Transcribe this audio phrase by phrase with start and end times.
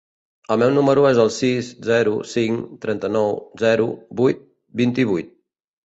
[0.53, 3.89] El meu número es el sis, zero, cinc, trenta-nou, zero,
[4.23, 4.45] vuit,
[4.83, 5.35] vint-i-vuit.